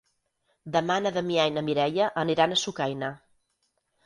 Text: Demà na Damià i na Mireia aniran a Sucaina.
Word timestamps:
Demà 0.75 0.95
na 1.05 1.11
Damià 1.17 1.45
i 1.49 1.53
na 1.59 1.63
Mireia 1.67 2.09
aniran 2.23 2.57
a 2.57 2.59
Sucaina. 2.63 3.13